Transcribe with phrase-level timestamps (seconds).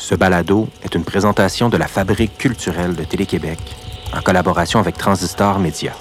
[0.00, 3.58] Ce balado est une présentation de la Fabrique culturelle de Télé-Québec
[4.16, 5.92] en collaboration avec Transistor Média.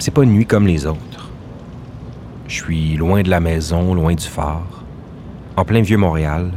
[0.00, 1.30] C'est pas une nuit comme les autres.
[2.48, 4.84] Je suis loin de la maison, loin du phare,
[5.56, 6.52] en plein vieux Montréal,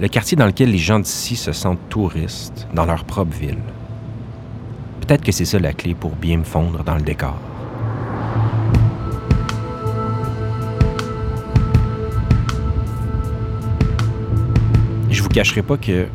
[0.00, 3.58] le quartier dans lequel les gens d'ici se sentent touristes dans leur propre ville.
[5.00, 7.36] Peut-être que c'est ça la clé pour bien me fondre dans le décor.
[15.10, 16.06] Je vous cacherai pas que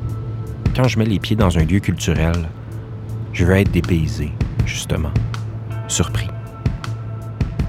[0.75, 2.35] quand je mets les pieds dans un lieu culturel,
[3.31, 4.31] je veux être dépaysé,
[4.65, 5.11] justement,
[5.87, 6.27] surpris.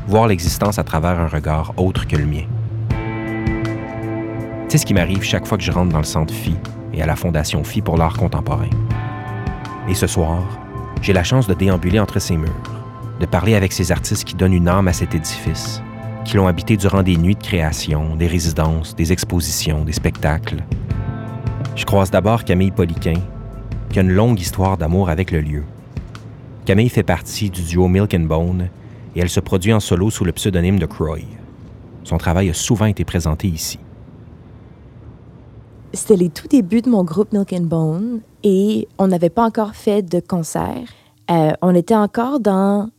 [0.09, 2.45] Voir l'existence à travers un regard autre que le mien.
[4.69, 6.55] C'est ce qui m'arrive chaque fois que je rentre dans le centre Phi
[6.93, 8.69] et à la Fondation Phi pour l'art contemporain?
[9.89, 10.43] Et ce soir,
[11.01, 12.53] j'ai la chance de déambuler entre ces murs,
[13.19, 15.83] de parler avec ces artistes qui donnent une âme à cet édifice,
[16.27, 20.63] qui l'ont habité durant des nuits de création, des résidences, des expositions, des spectacles.
[21.75, 23.23] Je croise d'abord Camille Poliquin,
[23.89, 25.65] qui a une longue histoire d'amour avec le lieu.
[26.67, 28.69] Camille fait partie du duo Milk and Bone
[29.17, 31.25] et elle se produit en solo sous le pseudonyme de Croy.
[32.05, 33.79] Son travail a souvent été présenté ici.
[35.93, 39.75] C'était les tout débuts de mon groupe Milk and Bone et on n'avait pas encore
[39.75, 40.85] fait de concert.
[41.31, 42.91] Euh, on était encore dans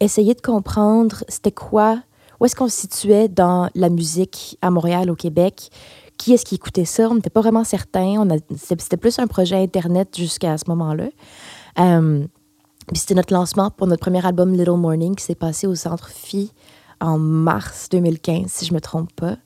[0.00, 2.00] essayer de comprendre c'était quoi,
[2.40, 5.70] où est-ce qu'on se situait dans la musique à Montréal, au Québec,
[6.16, 7.08] qui est-ce qui écoutait ça.
[7.10, 8.26] On n'était pas vraiment certain.
[8.56, 11.08] C'était plus un projet Internet jusqu'à ce moment-là.
[11.78, 12.26] Euh,
[12.88, 16.08] puis c'était notre lancement pour notre premier album Little Morning qui s'est passé au Centre
[16.08, 16.52] Phi
[17.00, 19.36] en mars 2015, si je me trompe pas.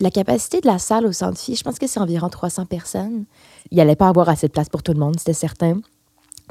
[0.00, 3.26] La capacité de la salle au Centre Phi, je pense que c'est environ 300 personnes.
[3.70, 5.78] Il n'y allait pas avoir assez de place pour tout le monde, c'était certain.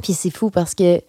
[0.04, 1.02] Puis c'est fou parce que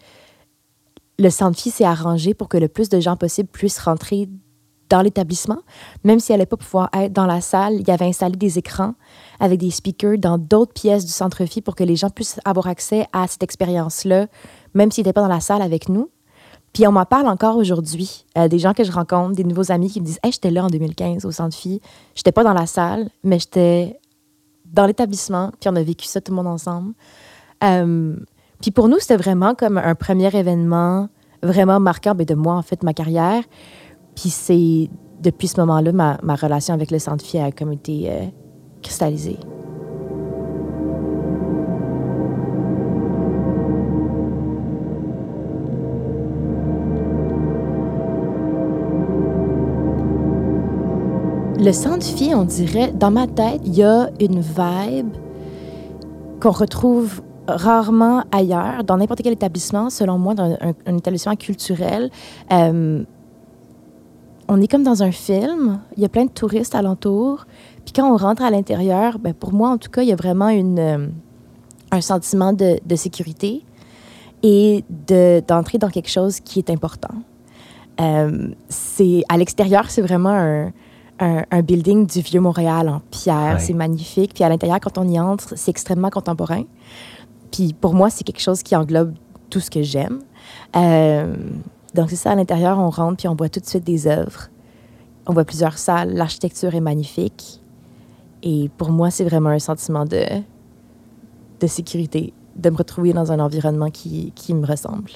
[1.18, 4.26] le Centre Phi s'est arrangé pour que le plus de gens possible puissent rentrer
[4.88, 5.58] dans l'établissement.
[6.02, 8.94] Même s'ils n'allaient pas pouvoir être dans la salle, il y avait installé des écrans
[9.38, 12.66] avec des speakers dans d'autres pièces du Centre Phi pour que les gens puissent avoir
[12.66, 14.28] accès à cette expérience-là,
[14.72, 16.10] même s'ils n'étaient pas dans la salle avec nous.
[16.72, 18.24] Puis on m'en parle encore aujourd'hui.
[18.38, 20.64] Euh, des gens que je rencontre, des nouveaux amis qui me disent Hey, j'étais là
[20.64, 21.80] en 2015 au Centre Phi.
[22.14, 23.98] J'étais pas dans la salle, mais j'étais
[24.66, 25.50] dans l'établissement.
[25.60, 26.94] Puis on a vécu ça tout le monde ensemble.
[27.64, 28.16] Euh,
[28.60, 31.08] puis pour nous, c'était vraiment comme un premier événement
[31.42, 33.42] vraiment marquant ben, de moi, en fait, ma carrière.
[34.14, 38.10] Puis c'est depuis ce moment-là, ma, ma, relation avec le Centre Phi a comme été
[38.10, 38.26] euh,
[38.82, 39.38] cristallisée.
[51.62, 55.12] Le Phi, on dirait, dans ma tête, il y a une vibe
[56.40, 60.56] qu'on retrouve rarement ailleurs, dans n'importe quel établissement, selon moi, dans
[60.86, 62.10] un, établissement culturel.
[62.50, 63.04] Euh,
[64.48, 67.44] on est comme dans un film, il y a plein de touristes alentour.
[67.84, 70.16] Puis quand on rentre à l'intérieur, ben pour moi, en tout cas, il y a
[70.16, 71.08] vraiment une, euh,
[71.90, 73.66] un sentiment de, de sécurité
[74.42, 74.82] et
[75.46, 77.16] d'entrer dans quelque chose qui est important.
[78.00, 80.72] Euh, c'est à l'extérieur, c'est vraiment un,
[81.20, 83.60] un, building du vieux Montréal en pierre.
[83.60, 84.34] C'est magnifique.
[84.34, 86.64] Puis à l'intérieur, quand on y entre, c'est extrêmement contemporain.
[87.52, 89.14] Puis pour moi, c'est quelque chose qui englobe
[89.50, 90.20] tout ce que j'aime.
[90.76, 91.34] Euh,
[91.94, 94.48] donc c'est ça, à l'intérieur, on rentre, puis on voit tout de suite des œuvres.
[95.26, 96.14] On voit plusieurs salles.
[96.14, 97.60] L'architecture est magnifique.
[98.42, 100.24] Et pour moi, c'est vraiment un sentiment de,
[101.60, 105.10] de sécurité, de me retrouver dans un environnement qui, qui me ressemble.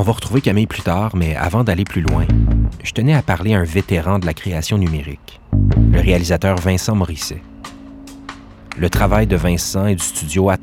[0.00, 2.24] On va retrouver Camille plus tard, mais avant d'aller plus loin,
[2.82, 5.42] je tenais à parler à un vétéran de la création numérique,
[5.92, 7.42] le réalisateur Vincent Morisset.
[8.78, 10.56] Le travail de Vincent et du studio À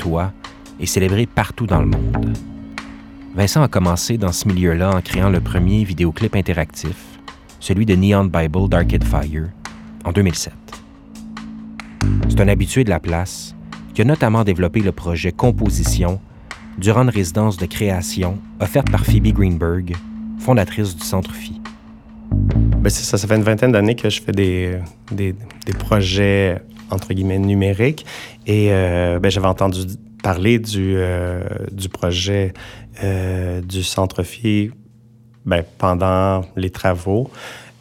[0.79, 2.35] est célébré partout dans le monde.
[3.35, 6.97] Vincent a commencé dans ce milieu-là en créant le premier vidéoclip interactif,
[7.59, 9.50] celui de Neon Bible d'Arcade Fire,
[10.03, 10.51] en 2007.
[12.27, 13.56] C'est un habitué de la place
[13.94, 16.19] qui a notamment développé le projet Composition
[16.77, 19.95] durant une résidence de création offerte par Phoebe Greenberg,
[20.39, 21.59] fondatrice du Centre Phi.
[22.31, 24.79] Ben ça, fait une vingtaine d'années que je fais des,
[25.79, 28.06] projets, entre guillemets, numériques.
[28.45, 29.79] Et euh, ben, j'avais entendu
[30.21, 31.41] parler du, euh,
[31.91, 32.53] projet
[33.03, 34.71] euh, du Centre Phi
[35.45, 37.31] ben, pendant les travaux.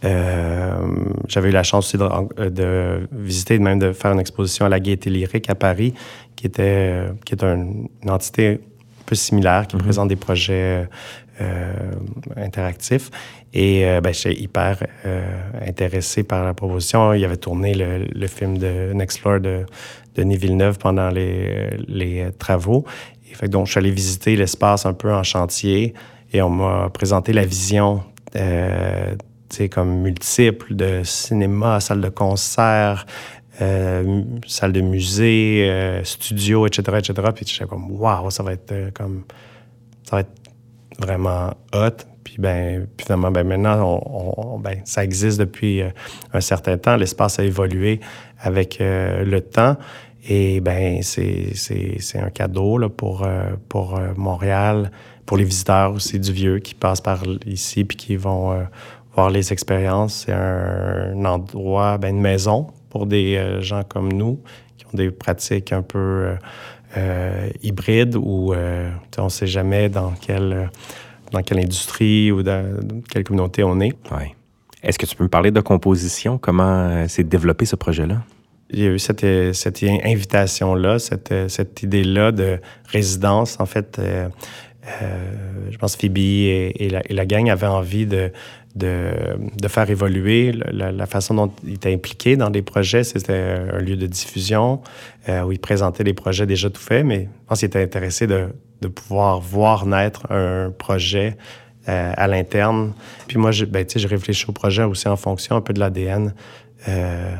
[0.03, 4.81] j'avais eu la chance aussi de, de, visiter, même de faire une exposition à la
[4.81, 5.93] Gaieté Lyrique à Paris,
[6.37, 8.61] qui, était, qui est une entité
[9.07, 9.83] peu similaires qui Mhm.
[9.83, 10.89] présentent des projets
[11.41, 11.73] euh,
[12.37, 13.11] interactifs.
[13.53, 15.23] Et euh, ben, j'étais hyper euh,
[15.67, 17.13] intéressé par la proposition.
[17.15, 19.67] Il avait tourné le, le film de Next Floor de
[20.15, 22.85] Denis Villeneuve pendant les, les travaux.
[23.31, 25.95] Et fait donc, je suis allé visiter l'espace un peu en chantier
[26.33, 28.03] et on m'a présenté la vision
[28.35, 29.15] euh,
[29.49, 33.07] tu sais, comme multiple de cinéma, salle de concert,
[33.61, 37.29] euh, salle de musée, euh, studio, etc., etc.
[37.35, 39.25] Puis j'étais comme, waouh, ça va être euh, comme,
[40.03, 40.33] ça va être
[40.99, 42.05] vraiment hot.
[42.25, 45.91] Puis ben, finalement, ben maintenant, ben, ça existe depuis euh,
[46.33, 46.97] un certain temps.
[46.97, 48.01] L'espace a évolué
[48.41, 49.77] avec le temps.
[50.29, 51.53] Et ben, c'est,
[52.17, 53.27] un cadeau là, pour,
[53.69, 54.91] pour Montréal,
[55.25, 58.67] pour les visiteurs aussi du Vieux qui passent par ici puis qui vont
[59.15, 60.25] voir les expériences.
[60.27, 64.41] C'est un, un endroit, ben, une maison pour des euh, gens comme nous
[64.77, 66.37] qui ont des pratiques un peu euh,
[66.97, 68.51] euh, hybrides sais,
[69.19, 70.71] on ne sait jamais dans quelle,
[71.33, 72.65] dans quelle industrie ou dans
[73.11, 73.93] quelle communauté on est.
[74.11, 74.35] Ouais.
[74.83, 76.39] Est-ce que tu peux me parler de composition?
[76.39, 78.23] Comment s'est développé ce projet-là?
[78.71, 83.59] Il y a eu cette, cette invitation-là, cette, cette idée-là de résidence.
[83.61, 84.29] En fait, euh,
[85.03, 85.35] euh,
[85.71, 88.33] je pense que Phoebe et, et la, et la gang avaient envie de,
[88.77, 89.11] de,
[89.61, 93.05] de faire évoluer la, la façon dont ils étaient impliqués dans des projets.
[93.05, 94.83] C'était un lieu de diffusion
[95.29, 98.27] euh, où ils présentaient des projets déjà tout faits, mais je pense qu'ils étaient intéressés
[98.27, 98.49] de,
[98.83, 101.37] de pouvoir voir naître un projet
[101.89, 102.93] euh, à l'interne.
[103.27, 106.35] Puis moi, je, ben, je réfléchis au projet aussi en fonction un peu de l'ADN
[106.89, 107.35] euh,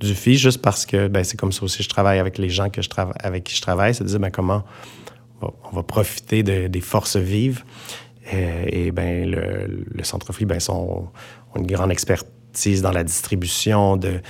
[0.00, 2.68] du FI, juste parce que ben, c'est comme ça aussi je travaille avec les gens
[2.68, 2.88] que je
[3.22, 3.94] avec qui je travaille.
[3.94, 4.64] C'est de dire ben, comment
[5.40, 7.62] on va, profiter de- des forces vives.
[8.32, 11.08] Euh, et ben, le, le Centre FI, ben, sont,
[11.54, 14.20] ont une grande expertise dans la distribution de,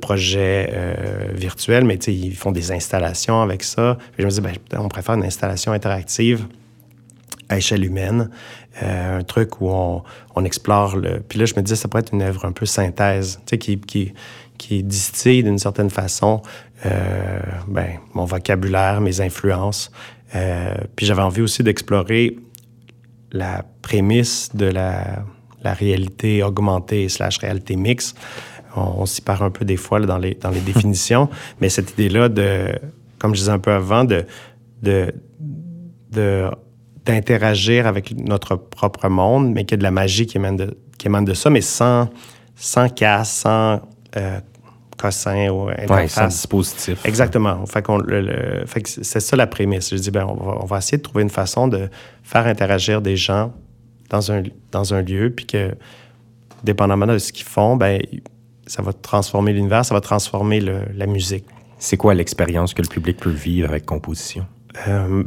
[0.00, 3.98] projets euh, virtuels, mais ils font des installations avec ça.
[4.12, 6.46] Puis je me dis, ben, on préfère une installation interactive
[7.50, 8.30] à échelle humaine,
[8.82, 10.02] euh, un truc où on,
[10.34, 11.20] on explore le...
[11.20, 14.14] Puis là, je me disais, ça pourrait être une œuvre un peu synthèse, qui, qui,
[14.56, 16.40] qui distille d'une certaine façon
[17.68, 19.92] ben, mon vocabulaire, mes influences.
[20.96, 22.38] Puis j'avais envie aussi d'explorer
[23.32, 25.24] la prémisse de la,
[25.62, 28.16] la réalité augmentée slash réalité mixte.
[28.76, 31.28] On, on s'y part un peu des fois là, dans, les, dans les définitions,
[31.60, 32.68] mais cette idée-là de,
[33.18, 34.24] comme je disais un peu avant, de,
[34.82, 35.12] de,
[36.10, 36.50] de
[37.04, 40.78] d'interagir avec notre propre monde, mais qu'il y a de la magie qui émane de,
[40.98, 42.08] qui émane de ça, mais sans,
[42.54, 43.80] sans casse, sans
[44.16, 44.40] euh,
[45.02, 46.28] cossin ou interface.
[46.28, 47.04] dispositif.
[47.04, 47.66] Exactement.
[47.66, 49.90] Fait, qu'on, le, le- fait que c'est ça la prémisse.
[49.90, 51.88] Je dis, ben, on va, on va essayer de trouver une façon de
[52.22, 53.52] faire interagir des gens
[54.10, 55.74] dans un, dans un lieu, puis que,
[56.64, 58.00] dépendamment de ce qu'ils font, ben,
[58.66, 61.44] ça va transformer l'univers, ça va transformer le- la musique.
[61.78, 64.46] C'est quoi l'expérience que le public peut vivre avec composition?
[64.86, 65.24] Euh,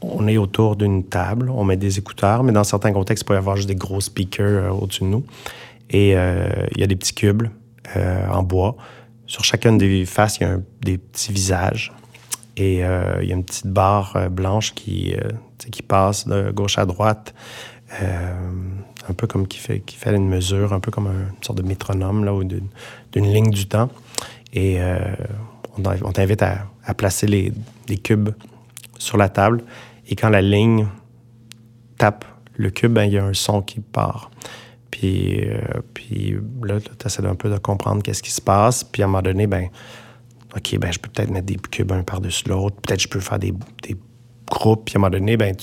[0.00, 3.34] on est autour d'une table, on met des écouteurs, mais dans certains contextes, il peut
[3.34, 5.24] y avoir juste des gros speakers euh, au-dessus de nous.
[5.90, 7.44] Et euh, il y a des petits cubes
[7.96, 8.76] euh, en bois.
[9.32, 11.90] Sur chacune des faces, il y a des petits visages.
[12.58, 15.30] Et euh, il y a une petite barre euh, blanche qui, euh,
[15.70, 17.32] qui passe de gauche à droite,
[17.98, 21.56] un peu comme qui fait, qui fait une mesure, un peu comme un- une sorte
[21.56, 22.68] de métronome là, ou d'une
[23.14, 23.88] ligne du temps.
[24.52, 24.78] Et
[25.78, 27.52] on, t'invite à, placer les,
[27.98, 28.30] cubes
[28.98, 29.64] sur la table.
[30.08, 30.88] Et quand la ligne
[31.96, 34.30] tape le cube, ben, il y a un son qui part.
[34.92, 38.84] Puis, euh, là, tu essaies un peu de comprendre qu'est-ce qui se passe.
[38.84, 39.68] Puis à un moment donné, ben,
[40.54, 42.76] OK, ben, je peux peut-être mettre des cubes un par-dessus l'autre.
[42.76, 43.96] Peut-être je peux faire des, des
[44.46, 44.84] groupes.
[44.84, 45.56] Puis à un moment donné, ben,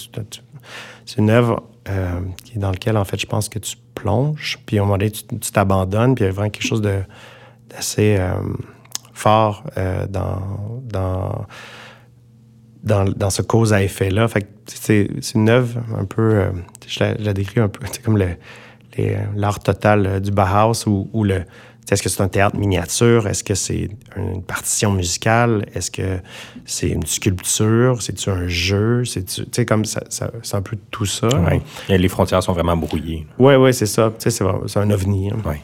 [1.06, 2.20] c'est une œuvre euh,
[2.56, 4.60] dans laquelle, en fait, je pense que tu plonges.
[4.66, 6.16] Puis à un moment donné, tu t'abandonnes.
[6.16, 8.34] Puis il y a vraiment quelque chose d'assez euh,
[9.14, 11.46] fort euh, dans, dans,
[12.84, 14.28] dans, ce cause à effet-là.
[14.28, 16.52] Fait c'est une œuvre un peu, euh,
[16.88, 18.30] je, la, je la décris un peu, c'est comme le,
[19.00, 21.44] les- l'art total euh, du Bauhaus ou, ou le,
[21.92, 23.28] est-ce que c'est un théâtre miniature?
[23.28, 25.66] Est-ce que c'est une partition musicale?
[25.74, 26.20] Est-ce que
[26.66, 28.02] c'est une sculpture?
[28.02, 29.04] C'est-tu un jeu?
[29.06, 31.28] Sais, comme ça, ça- c'est un peu tout ça.
[31.28, 31.62] Ouais.
[31.90, 33.26] Et Les frontières sont vraiment brouillées.
[33.40, 34.14] Oui, oui, c'est ça.
[34.20, 35.32] C'est, c'est un ovni.
[35.32, 35.38] hein.
[35.46, 35.62] Ouais.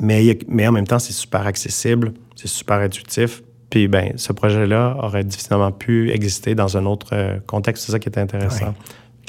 [0.00, 3.42] Mais, mais en même temps, c'est super accessible, c'est super intuitif.
[3.70, 7.86] Puis, ben, ce projet-là aurait difficilement pu exister dans un autre euh, contexte.
[7.86, 8.66] C'est ça qui était intéressant.
[8.66, 8.72] Ouais.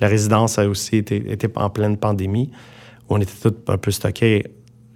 [0.01, 2.51] La résidence a aussi été, été en pleine pandémie,
[3.09, 4.45] on était tous un peu stockés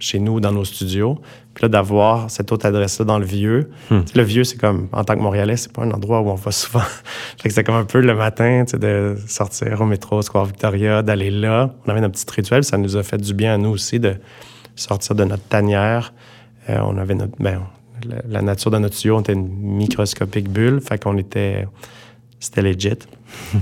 [0.00, 1.18] chez nous, dans nos studios.
[1.54, 3.70] Puis là, d'avoir cette autre adresse-là dans le Vieux.
[3.90, 4.00] Hmm.
[4.14, 6.50] Le Vieux, c'est comme, en tant que Montréalais, c'est pas un endroit où on va
[6.50, 6.80] souvent.
[6.80, 10.46] fait que c'est comme un peu le matin, tu sais, de sortir au métro, Square
[10.46, 11.74] Victoria, d'aller là.
[11.86, 14.16] On avait notre petit rituel, ça nous a fait du bien à nous aussi de
[14.74, 16.14] sortir de notre tanière.
[16.70, 17.60] Euh, on avait notre, ben,
[18.08, 21.66] la, la nature de notre studio, on était une microscopique bulle, fait qu'on était
[22.40, 22.98] c'était legit.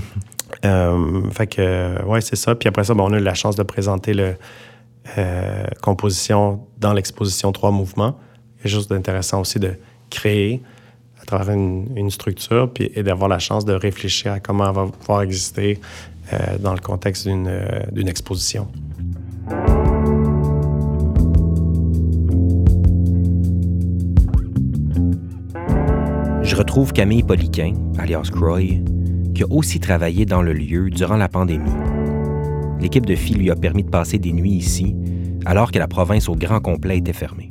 [0.61, 2.55] fait que, ouais, c'est ça.
[2.55, 4.35] Puis après ça, on a eu la chance de présenter le
[5.81, 8.19] composition dans l'exposition Trois Mouvements.
[8.61, 9.73] Quelque chose d'intéressant aussi de
[10.09, 10.61] créer
[11.21, 14.85] à travers une, structure puis, et d'avoir la chance de réfléchir à comment elle va
[14.85, 15.79] pouvoir exister
[16.59, 18.67] dans le contexte d'une exposition.
[26.49, 28.81] je retrouve Camille Poliquin, alias Croy,
[29.43, 31.71] a aussi travaillé dans le lieu durant la pandémie.
[32.79, 34.95] L'équipe de filles lui a permis de passer des nuits ici,
[35.45, 37.49] alors que la province au grand complet était fermée.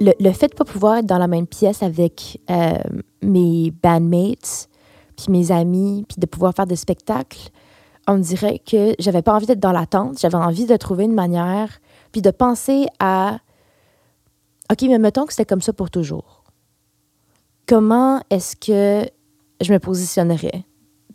[0.00, 2.74] Le, fait de ne pas pouvoir être dans la même pièce avec euh,
[3.22, 4.68] mes bandmates,
[5.16, 7.48] puis mes amis, puis de pouvoir faire des spectacles,
[8.06, 11.78] on dirait que j'avais pas envie d'être dans l'attente, j'avais envie de trouver une manière,
[12.12, 13.38] puis de penser à
[14.70, 16.36] OK, mais mettons que c'était comme ça pour toujours
[17.66, 19.08] comment est-ce que
[19.60, 20.64] je me positionnerais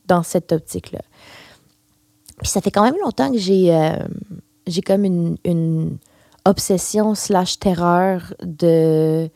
[0.07, 1.01] dans cette optique-là?
[2.39, 3.97] Puis ça fait quand même longtemps que j'ai euh,
[4.85, 5.97] comme une,
[6.43, 9.29] obsession slash terreur de,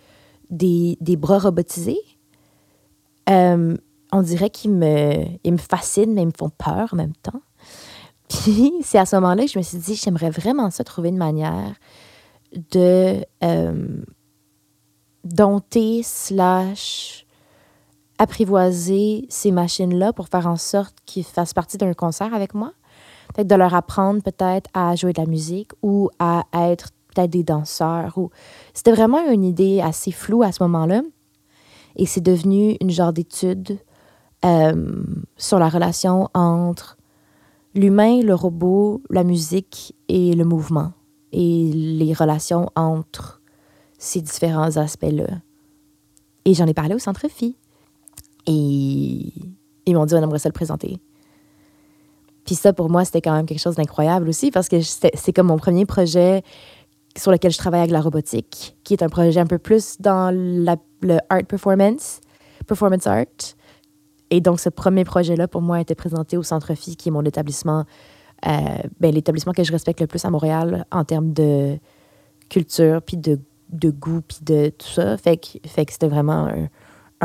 [0.50, 2.02] des, bras robotisés.
[3.30, 3.76] Euh,
[4.12, 7.42] on dirait qu'ils me, ils me fascinent, mais ils me font peur en même temps.
[8.28, 11.18] Puis c'est à ce moment-là que je me suis dit, j'aimerais vraiment ça trouver une
[11.18, 11.76] manière
[12.72, 13.88] de euh,
[15.24, 17.25] dompter slash
[18.17, 22.72] apprivoiser ces machines-là pour faire en sorte qu'ils fassent partie d'un concert avec moi.
[23.34, 27.43] Peut-être de leur apprendre peut-être à jouer de la musique ou à être peut-être des
[27.43, 28.17] danseurs.
[28.74, 31.01] C'était vraiment une idée assez floue à ce moment-là.
[31.95, 33.79] Et c'est devenu une genre d'étude
[34.43, 35.03] euh,
[35.38, 36.98] sur la relation entre
[37.74, 40.91] l'humain, le robot, la musique et le mouvement.
[41.31, 43.41] Et les relations entre
[43.98, 45.27] ces différents aspects-là.
[46.45, 47.57] Et j'en ai parlé au Centre Phi.
[48.48, 49.34] Et
[49.86, 51.00] ils m'ont dit, on aimerait ça le présenter.
[52.46, 55.48] Puis ça, pour moi, c'était quand même quelque chose d'incroyable aussi, parce que c'est comme
[55.48, 56.44] mon premier projet
[57.18, 60.32] sur lequel je travaille avec la robotique, qui est un projet un peu plus dans
[60.34, 62.20] le art performance,
[62.68, 63.25] performance art.
[64.30, 67.12] Et donc, ce premier projet-là, pour moi, a été présenté au Centre Phi, qui est
[67.12, 67.86] mon établissement,
[68.46, 68.60] euh,
[69.00, 71.78] ben, l'établissement que je respecte le plus à Montréal en termes de
[72.50, 75.18] culture, puis de de goût, puis de tout ça.
[75.18, 76.70] Fait que, fait que c'était vraiment un,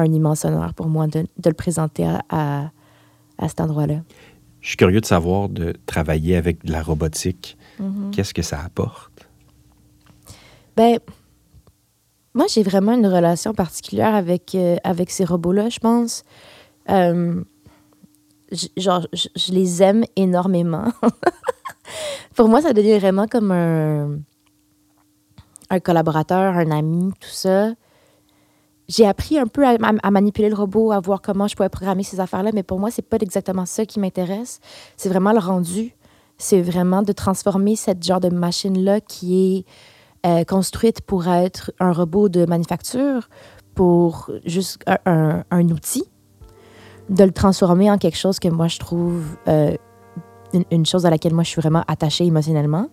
[0.01, 2.71] un, immense honneur pour moi de, de le présenter à, à,
[3.39, 3.97] à cet endroit-là.
[4.61, 7.57] Je suis curieux de savoir de travailler avec de la robotique.
[7.81, 8.11] Mm-hmm.
[8.11, 9.29] Qu'est-ce que ça apporte?
[10.77, 10.99] Ben,
[12.35, 16.23] moi, j'ai vraiment une relation particulière avec, euh, avec ces robots-là, je pense.
[16.89, 17.43] Euh,
[18.77, 20.93] genre, je les aime énormément.
[22.37, 24.19] Pour moi, ça devient vraiment comme un,
[25.71, 27.73] un collaborateur, un ami, tout ça.
[28.91, 32.19] J'ai appris un peu à, manipuler le robot, à voir comment je pouvais programmer ces
[32.19, 34.59] affaires-là, mais pour moi, c'est pas exactement ça qui m'intéresse.
[34.97, 35.95] C'est vraiment le rendu.
[36.39, 39.65] C'est vraiment de transformer cette genre de machine-là qui
[40.25, 43.29] est euh, construite pour être un robot de manufacture,
[43.77, 46.03] pour juste un, outil,
[47.11, 49.77] de le transformer en quelque chose que moi, je trouve euh,
[50.73, 52.89] une, chose à laquelle moi, je suis vraiment attachée émotionnellement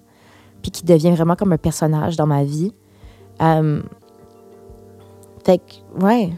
[0.62, 2.72] puis qui devient vraiment comme un personnage dans ma vie.
[3.42, 3.82] Euh,
[5.48, 6.30] fait que, ouais.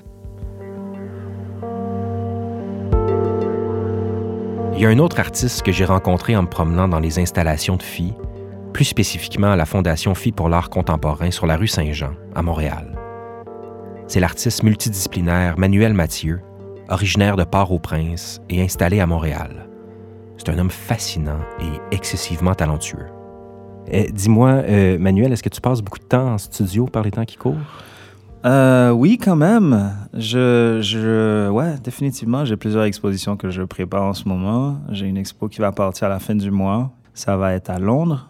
[4.75, 7.75] Il y a un autre artiste que j'ai rencontré en me promenant dans les installations
[7.75, 8.13] de filles,
[8.71, 12.95] plus spécifiquement à la Fondation Filles pour l'art contemporain sur la rue Saint-Jean, à Montréal.
[14.07, 16.41] C'est l'artiste multidisciplinaire Manuel Mathieu,
[16.87, 19.67] originaire de Port-au-Prince et installé à Montréal.
[20.37, 23.07] C'est un homme fascinant et excessivement talentueux.
[23.91, 27.11] Eh, dis-moi, euh, Manuel, est-ce que tu passes beaucoup de temps en studio par les
[27.11, 27.57] temps qui courent?
[28.45, 29.93] Euh, oui, quand même.
[30.13, 34.79] Je, je, ouais, définitivement, j'ai plusieurs expositions que je prépare en ce moment.
[34.89, 36.91] J'ai une expo qui va partir à la fin du mois.
[37.13, 38.28] Ça va être à Londres.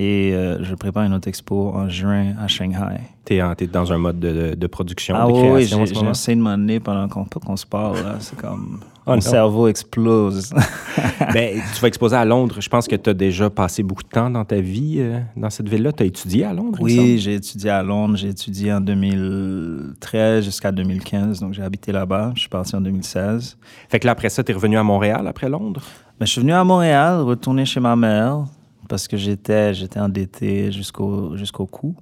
[0.00, 3.00] Et euh, je prépare une autre expo en juin à Shanghai.
[3.24, 6.78] Tu es, dans un mode de, de production, ah, de création oui, j'essaie de m'amener
[6.78, 7.96] pendant qu'on se parle.
[8.20, 8.80] C'est comme...
[9.10, 10.50] Oh, mon cerveau explose.
[11.32, 12.56] ben, tu vas exposer à Londres.
[12.60, 15.48] Je pense que tu as déjà passé beaucoup de temps dans ta vie euh, dans
[15.48, 15.92] cette ville-là.
[15.94, 16.78] Tu as étudié à Londres?
[16.82, 18.18] Oui, j'ai étudié à Londres.
[18.18, 21.40] J'ai étudié en 2013 jusqu'à 2015.
[21.40, 22.32] Donc, j'ai habité là-bas.
[22.34, 23.56] Je suis parti en 2016.
[23.88, 25.80] Fait que là, après ça, tu es revenu à Montréal après Londres?
[26.20, 28.44] Ben, je suis venu à Montréal, retourner chez ma mère
[28.88, 31.94] parce que j'étais, j'étais endetté jusqu'au, jusqu'au cou.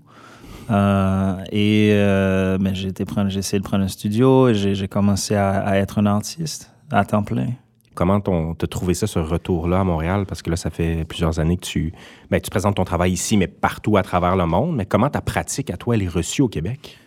[0.71, 5.99] Euh, et euh, ben, j'ai, essayé de prendre un studio et j'ai, commencé à, être
[5.99, 7.49] un artiste à temps plein.
[7.95, 10.27] Comment on t'a trouvé ça, ce retour-là à Montréal?
[10.27, 11.93] Parce que là, ça fait plusieurs années que tu,
[12.31, 14.77] ben, tu présentes ton travail ici, mais partout à travers le monde.
[14.77, 16.99] Mais comment ta pratique à toi, elle est reçue au Québec?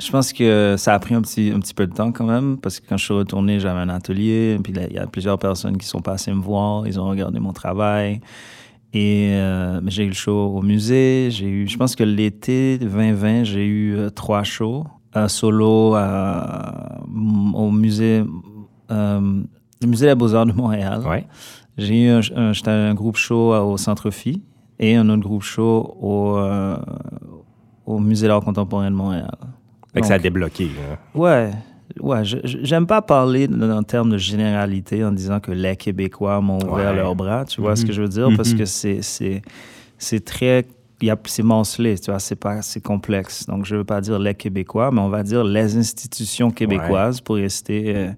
[0.00, 2.56] Je pense que ça a pris un petit, un petit peu de temps quand même,
[2.56, 5.76] parce que quand je suis retourné, j'avais un atelier, puis il y a plusieurs personnes
[5.76, 8.22] qui sont passées me voir, ils ont regardé mon travail.
[8.92, 11.28] Et euh, j'ai eu le show au musée.
[11.30, 14.84] J'ai eu, je pense que l'été 2020, j'ai eu euh, trois shows.
[15.14, 18.22] Un solo au musée,
[18.90, 19.42] euh,
[19.82, 21.02] le musée des Beaux-Arts de Montréal.
[21.06, 21.26] Ouais.
[21.78, 24.42] J'ai eu un, un, j'étais un groupe show au Centre Phi
[24.78, 26.38] et un autre groupe show au,
[27.86, 29.34] au musée d'art contemporain de Montréal.
[29.92, 30.66] Fait que ça a débloqué.
[30.66, 30.98] Là.
[31.14, 31.50] Ouais.
[32.00, 36.90] Ouais, j'aime pas parler en termes de généralité en disant que les Québécois m'ont ouvert
[36.90, 36.96] Ouais.
[36.96, 38.30] leurs bras, tu vois ce que je veux dire?
[38.30, 38.36] Mhm.
[38.36, 39.42] Parce que c'est c'est
[39.98, 40.64] c'est très
[41.24, 43.46] c'est morcelé, tu vois, c'est pas c'est complexe.
[43.46, 47.36] Donc je veux pas dire les Québécois, mais on va dire les institutions québécoises pour
[47.36, 48.10] rester euh,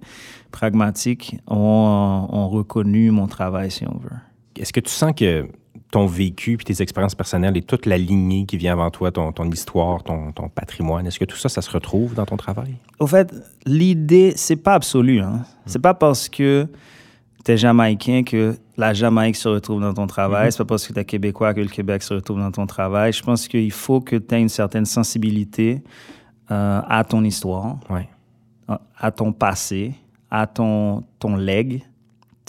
[0.51, 4.17] pragmatique ont, ont reconnu mon travail si on veut.
[4.59, 5.47] Est-ce que tu sens que
[5.93, 9.31] ton vécu puis tes expériences personnelles et toute la lignée qui vient avant toi, ton,
[9.31, 12.75] ton histoire, ton, ton patrimoine, est-ce que tout ça, ça se retrouve dans ton travail?
[12.99, 13.31] Au fait,
[13.67, 15.19] l'idée, c'est pas absolu.
[15.21, 15.43] Hein?
[15.67, 16.67] C'est pas parce que
[17.45, 20.51] tu es jamaïcain que la Jamaïque se retrouve dans ton travail.
[20.51, 23.13] C'est pas parce que tu es québécois que le Québec se retrouve dans ton travail.
[23.13, 25.83] Je pense qu'il faut que tu aies une certaine sensibilité
[26.49, 28.09] euh, à ton histoire, Ouais.
[28.97, 29.93] à- ton passé,
[30.31, 31.83] à ton, ton leg.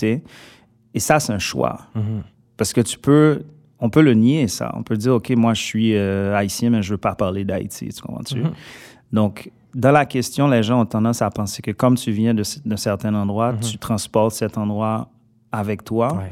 [0.02, 1.80] Et ça, c'est un choix.
[2.56, 3.42] Parce que tu peux,
[3.80, 4.72] on peut le nier, ça.
[4.74, 7.88] On peut dire, OK, moi, je suis euh, haïtien, mais je veux pas parler d'Haïti.
[7.88, 8.42] Tu comprends-tu?
[9.12, 12.76] Donc, dans la question, les gens ont tendance à penser que comme tu viens d'un
[12.76, 15.08] certain endroit, tu transportes cet endroit
[15.50, 16.14] avec toi.
[16.14, 16.30] Ouais.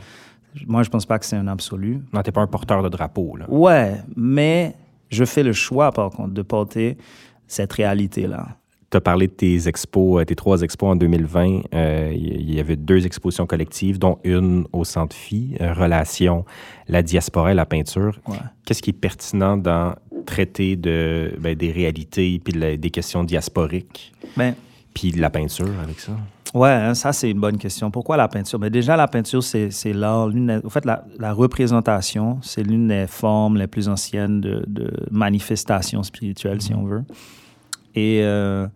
[0.67, 2.03] Moi, je pense pas que c'est un absolu.
[2.13, 3.47] Non, t'es pas un porteur de drapeau, là.
[3.49, 4.75] Ouais, mais
[5.11, 6.99] je fais le choix, par contre, de porter
[7.47, 8.49] cette réalité-là.
[8.93, 11.63] Tu as parlé de tes expos, euh, tes trois expos en 2020.
[11.75, 16.45] Euh, Il y avait deux expositions collectives, dont une au Centre Phi, euh, Relations,
[16.89, 18.21] la diaspora et la peinture.
[18.29, 18.37] Ouais.
[18.67, 19.95] Qu'est-ce qui est pertinent dans
[20.27, 24.55] traiter de, ben, des réalités puis de des questions diasporiques Ben,
[24.93, 26.13] puis de la peinture avec ça?
[26.53, 27.91] Ouais, hein, ça c'est une bonne question.
[27.91, 28.59] Pourquoi la peinture?
[28.59, 30.29] Mais déjà, la peinture, c'est c'est l'art.
[30.29, 34.93] l'une En fait, la, la représentation, c'est l'une des formes les plus anciennes de, de
[35.11, 37.05] manifestation spirituelle, si on veut.
[37.95, 38.67] Et euh,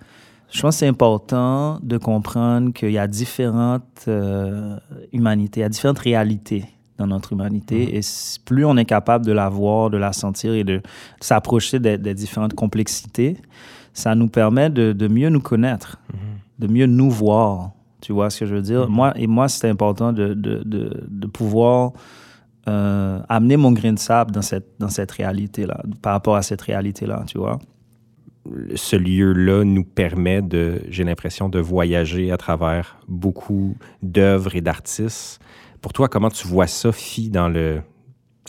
[0.50, 4.76] je pense que c'est important de comprendre qu'il y a différentes euh,
[5.12, 6.64] humanités, il y a différentes réalités
[6.98, 7.94] dans notre humanité.
[7.94, 10.80] Et s- plus on est capable de la voir, de la sentir et de
[11.20, 13.36] s'approcher des, des différentes complexités,
[13.92, 15.98] ça nous permet de, de mieux nous connaître,
[16.58, 17.70] de mieux nous voir.
[18.00, 18.88] Tu vois ce que je veux dire?
[18.88, 21.92] Moi, et moi, c'est important de, de, de, de pouvoir
[22.68, 26.60] euh, amener mon grain de sable dans cette, dans cette réalité-là, par rapport à cette
[26.62, 27.58] réalité-là, tu vois?
[28.74, 35.40] Ce lieu-là nous permet de, j'ai l'impression, de voyager à travers beaucoup d'œuvres et d'artistes.
[35.80, 37.80] Pour toi, comment tu vois ça, Phi, dans le,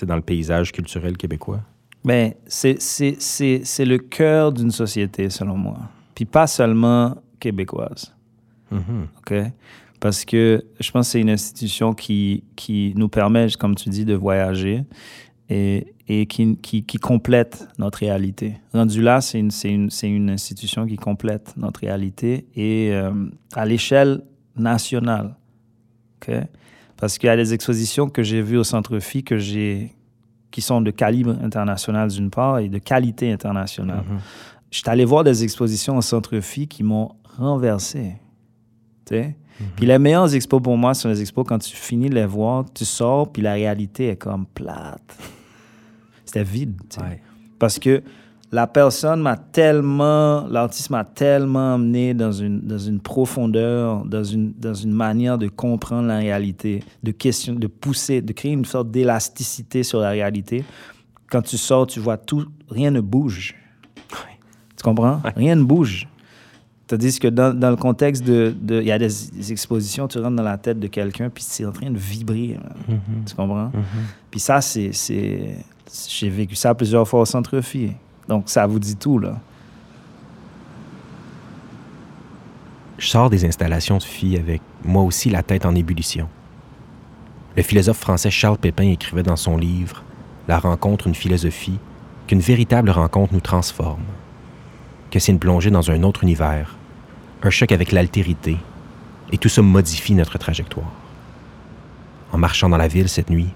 [0.01, 1.62] dans le paysage culturel québécois?
[2.03, 5.77] Mais c'est, c'est, c'est, c'est le cœur d'une société, selon moi.
[6.15, 8.15] Puis pas seulement québécoise.
[8.71, 9.33] OK?
[9.99, 14.05] Parce que je pense que c'est une institution qui, qui nous permet, comme tu dis,
[14.05, 14.83] de voyager
[15.49, 18.56] et, et qui, qui, qui complète notre réalité.
[18.74, 23.12] Rendu là, c'est une, institution qui complète notre réalité et euh,
[23.54, 24.24] à l'échelle
[24.56, 25.36] nationale.
[26.22, 26.34] OK?
[26.96, 29.93] Parce qu'il y a des expositions que j'ai vues au Centre Phi que j'ai,
[30.50, 34.04] qui sont de calibre international d'une part et de qualité internationale.
[34.72, 38.13] Je suis allé voir des expositions au Centre Phi qui m'ont renversé.
[39.06, 39.36] Tu sais?
[39.76, 42.65] Puis les meilleures expos pour moi sont les expos quand tu finis de les voir,
[42.74, 45.17] tu sors, puis la réalité est comme plate.
[46.27, 46.75] C'était vide.
[47.57, 48.03] Parce que
[48.51, 54.53] la personne m'a tellement, l'artiste m'a tellement amené dans une, dans une profondeur, dans une,
[54.53, 58.89] dans une manière de comprendre la réalité, de question, de pousser, de créer une sorte
[58.91, 60.63] d'élasticité sur la réalité.
[61.29, 63.55] Quand tu sors, tu vois tout, rien ne bouge.
[64.77, 65.19] Tu comprends?
[65.35, 66.07] Rien ne bouge.
[66.85, 68.55] Tandis que dans, dans le contexte de...
[68.61, 71.43] de- Il y a des, des expositions, tu rentres dans la tête de quelqu'un, puis
[71.43, 72.57] c'est en train de vibrer.
[72.87, 72.99] man.
[73.25, 73.71] Tu comprends?
[74.31, 74.91] Puis ça, c'est...
[76.10, 77.93] J'ai vécu ça plusieurs fois au centre Phi.
[78.28, 79.39] Donc, ça vous dit tout, là.
[82.97, 86.28] Je sors des installations de Phi avec moi aussi la tête en ébullition.
[87.56, 90.04] Le philosophe français Charles Pépin écrivait dans son livre
[90.47, 91.80] La rencontre, une philosophie,
[92.26, 94.04] qu'une véritable rencontre nous transforme,
[95.12, 96.76] que c'est une plongée dans un autre univers,
[97.43, 98.58] un choc avec l'altérité,
[99.32, 100.91] et tout ça modifie notre trajectoire.
[102.34, 103.50] En marchant dans la ville cette nuit,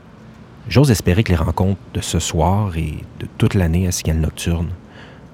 [0.68, 4.70] j'ose espérer que les rencontres de ce soir et de toute l'année à Cigale Nocturne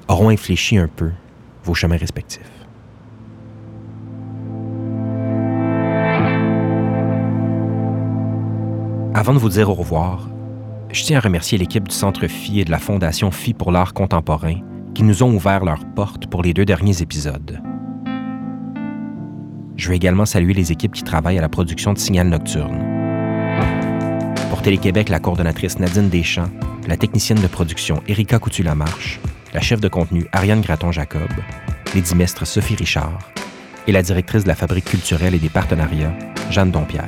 [0.07, 1.11] auront infléchi un peu
[1.63, 2.41] vos chemins respectifs.
[9.13, 10.29] Avant de vous dire au revoir,
[10.91, 13.93] je tiens à remercier l'équipe du Centre Phi et de la Fondation Phi pour l'art
[13.93, 14.61] contemporain
[14.93, 17.61] qui nous ont ouvert leurs portes pour les deux derniers épisodes.
[19.75, 22.86] Je veux également saluer les équipes qui travaillent à la production de Signal Nocturne.
[24.67, 26.49] Télé-Québec, la coordonnatrice Nadine Deschamps,
[26.89, 29.17] la technicienne de production Erika Coutu-Lamarche,
[29.53, 31.29] la chef de contenu Ariane Graton-Jacob,
[31.95, 33.17] les dimestres Sophie Richard
[33.87, 36.11] et la directrice de la Fabrique culturelle et des partenariats,
[36.51, 37.07] Jeanne Dompierre.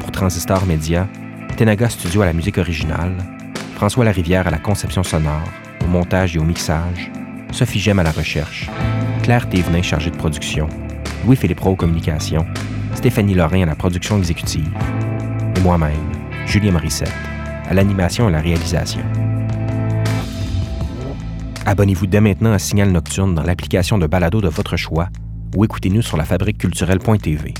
[0.00, 1.06] Pour Transistor Média,
[1.56, 3.16] Tenaga Studio à la musique originale,
[3.76, 5.48] François Larivière à la conception sonore,
[5.84, 7.12] au montage et au mixage,
[7.52, 8.68] Sophie Gem à la recherche,
[9.22, 10.66] Claire Thévenin chargée de production,
[11.24, 12.44] Louis-Philippe Rowe communication,
[12.96, 14.68] Stéphanie Lorrain à la production exécutive,
[15.62, 16.12] moi-même,
[16.46, 17.12] Julien Morissette,
[17.68, 19.00] à l'animation et à la réalisation.
[21.64, 25.08] Abonnez-vous dès maintenant à Signal Nocturne dans l'application de balado de votre choix
[25.56, 27.54] ou écoutez-nous sur la fabriqueculturelle.tv.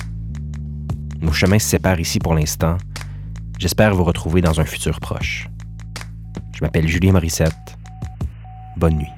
[1.21, 2.77] Nos chemins se séparent ici pour l'instant.
[3.59, 5.49] J'espère vous retrouver dans un futur proche.
[6.53, 7.79] Je m'appelle Julien Morissette.
[8.77, 9.16] Bonne nuit.